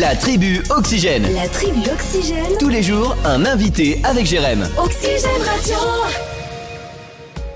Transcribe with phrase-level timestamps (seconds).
[0.00, 1.24] La tribu Oxygène.
[1.34, 2.56] La tribu Oxygène.
[2.58, 4.66] Tous les jours, un invité avec Jérém.
[4.78, 5.76] Oxygène Radio.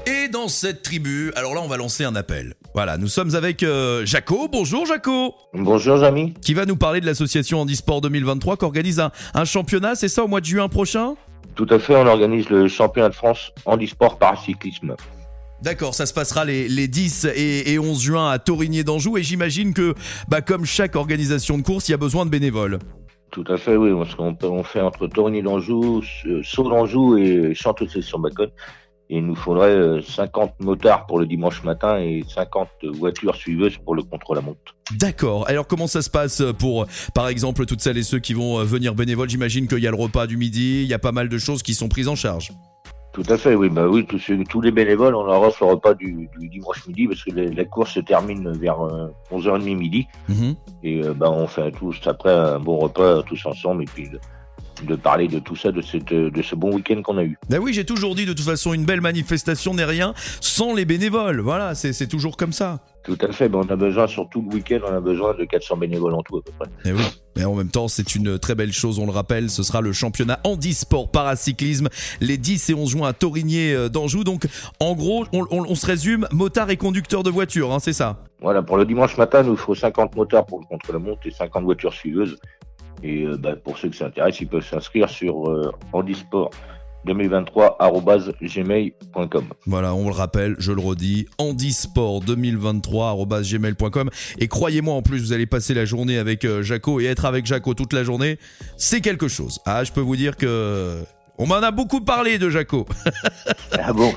[0.07, 2.53] Et dans cette tribu, alors là, on va lancer un appel.
[2.75, 4.49] Voilà, nous sommes avec euh, Jaco.
[4.53, 5.35] Bonjour Jaco.
[5.55, 6.35] Bonjour Jamy.
[6.43, 10.23] Qui va nous parler de l'association Handisport 2023 qui organise un, un championnat, c'est ça,
[10.23, 11.15] au mois de juin prochain?
[11.55, 14.95] Tout à fait, on organise le championnat de France handisport paracyclisme.
[15.63, 19.23] D'accord, ça se passera les, les 10 et, et 11 juin à Torigné d'Anjou et
[19.23, 19.95] j'imagine que,
[20.29, 22.79] bah, comme chaque organisation de course, il y a besoin de bénévoles.
[23.31, 27.55] Tout à fait, oui, parce qu'on on fait entre Torigny d'Anjou, euh, Saut d'Anjou et
[27.55, 28.51] Chanteuse sur Bacon.
[29.09, 33.77] Et il nous faudrait euh, 50 motards pour le dimanche matin et 50 voitures suiveuses
[33.79, 34.75] pour le contre-la-montre.
[34.99, 35.49] D'accord.
[35.49, 38.65] Alors comment ça se passe pour, par exemple, toutes celles et ceux qui vont euh,
[38.65, 39.29] venir bénévoles?
[39.29, 41.63] J'imagine qu'il y a le repas du midi, il y a pas mal de choses
[41.63, 42.53] qui sont prises en charge.
[43.17, 45.71] Tout à fait, oui, bah oui, tous, ceux- tous les bénévoles, on leur offre le
[45.71, 49.75] repas du, du dimanche midi parce que la, la course se termine vers euh, 11h30
[49.75, 50.07] midi.
[50.29, 50.55] Mhm.
[50.83, 54.11] Et euh, bah, on fait tous après un bon repas tous ensemble et puis
[54.85, 57.39] de, parler de tout ça, de, cette, de ce bon week-end qu'on a eu.
[57.49, 60.85] Ben oui, j'ai toujours dit de toute façon, une belle manifestation n'est rien sans les
[60.85, 61.41] bénévoles.
[61.41, 62.81] Voilà, c'est toujours comme ça.
[63.05, 65.45] Tout à fait, ben, on a besoin, sur tout le week-end, on a besoin de
[65.45, 66.69] 400 bénévoles en tout à peu près.
[66.85, 67.03] Mais oui.
[67.37, 69.93] Mais en même temps, c'est une très belle chose, on le rappelle, ce sera le
[69.93, 71.89] championnat handisport paracyclisme
[72.21, 74.25] les 10 et 11 juin à Torigné euh, d'Anjou.
[74.25, 74.47] Donc,
[74.81, 78.25] en gros, on, on- on se résume, motard et conducteur de voiture, hein, c'est ça
[78.41, 81.63] Voilà, pour le dimanche matin, il nous faut 50 motards pour le contre-la-montre et 50
[81.65, 82.39] voitures suiveuses.
[83.03, 86.51] Et euh, ben, pour ceux qui s'intéressent, ils peuvent s'inscrire sur euh, handisport
[87.07, 89.45] 2023.gmail.com.
[89.67, 95.73] Voilà, on le rappelle, je le redis, handisport2023.gmail.com et croyez-moi en plus, vous allez passer
[95.75, 98.41] la journée avec euh, Jaco et être avec Jaco toute la journée,
[98.77, 99.61] c'est quelque chose.
[99.65, 101.05] Ah, je peux vous dire que
[101.39, 102.87] on m'en a beaucoup parlé de Jaco.
[103.79, 104.13] Ah bon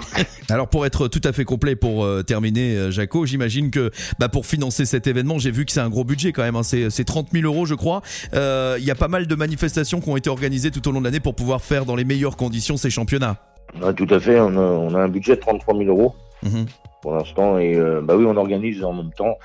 [0.50, 4.30] Alors pour être tout à fait complet pour euh, terminer, euh, Jaco, j'imagine que bah,
[4.30, 6.90] pour financer cet événement, j'ai vu que c'est un gros budget quand même, hein, c'est
[6.90, 8.02] c'est 30 000 euros je crois.
[8.34, 11.00] Euh, Il y a pas mal de manifestations qui ont été organisées tout au long
[11.02, 13.38] de l'année pour pouvoir faire dans les meilleures conditions ces championnats.
[13.82, 16.66] Ouais, Tout à fait, on a, on a un budget de 33 000 euros Mhm.
[17.02, 17.58] pour l'instant.
[17.60, 19.36] Et euh, bah oui, on organise en même temps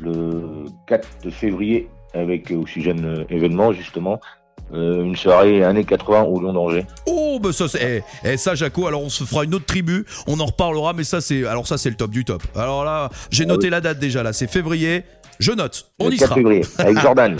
[0.00, 4.18] le 4 février avec Oxygène événement justement.
[4.72, 6.86] euh, une soirée années 80 au Lyon d'Angers.
[7.38, 10.04] Oh bah ça c'est eh, eh, ça Jaco alors on se fera une autre tribu
[10.26, 13.10] on en reparlera mais ça c'est alors ça c'est le top du top alors là
[13.30, 13.70] j'ai Ah noté oui.
[13.70, 15.04] la date déjà là c'est février
[15.38, 17.36] je note on le y 4 sera février avec Jordan.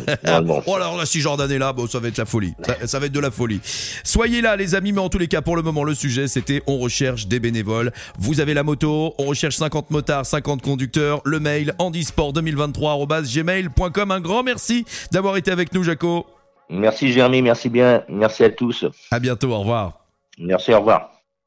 [0.67, 2.55] Oh alors là, si Jordan est là, bon, ça va être la folie.
[2.65, 3.61] Ça, ça va être de la folie.
[4.05, 6.63] Soyez là, les amis, mais en tous les cas, pour le moment, le sujet, c'était
[6.69, 7.91] on recherche des bénévoles.
[8.17, 11.21] Vous avez la moto, on recherche 50 motards, 50 conducteurs.
[11.25, 14.11] Le mail, handisport2023.gmail.com.
[14.13, 16.25] Un grand merci d'avoir été avec nous, Jaco.
[16.71, 18.85] Merci Jérémy, merci bien, merci à tous.
[19.11, 19.93] À bientôt, au revoir.
[20.39, 21.18] Merci, au revoir.